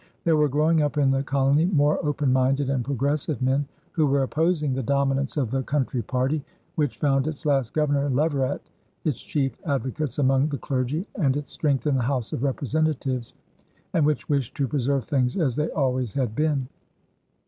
There 0.23 0.35
were 0.35 0.49
growing 0.49 0.81
up 0.81 0.97
in 0.97 1.11
the 1.11 1.21
colony 1.21 1.65
more 1.65 2.03
open 2.03 2.33
minded 2.33 2.71
and 2.71 2.83
progressive 2.83 3.39
men 3.39 3.67
who 3.91 4.07
were 4.07 4.23
opposing 4.23 4.73
the 4.73 4.81
dominance 4.81 5.37
of 5.37 5.51
the 5.51 5.61
country 5.61 6.01
party, 6.01 6.43
which 6.73 6.97
found 6.97 7.27
its 7.27 7.45
last 7.45 7.71
governor 7.73 8.07
in 8.07 8.15
Leverett, 8.15 8.63
its 9.03 9.21
chief 9.21 9.61
advocates 9.63 10.17
among 10.17 10.47
the 10.49 10.57
clergy, 10.57 11.05
and 11.19 11.37
its 11.37 11.51
strength 11.51 11.85
in 11.85 11.93
the 11.93 12.01
House 12.01 12.33
of 12.33 12.41
Representatives, 12.41 13.35
and 13.93 14.03
which 14.03 14.27
wished 14.27 14.55
to 14.57 14.67
preserve 14.67 15.03
things 15.03 15.37
as 15.37 15.55
they 15.55 15.69
always 15.69 16.13
had 16.13 16.33
been. 16.33 16.67